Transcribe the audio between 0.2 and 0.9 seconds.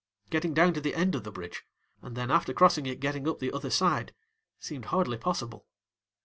Getting down to